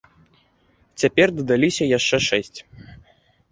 [1.01, 2.59] Цяпер дадаліся яшчэ шэсць.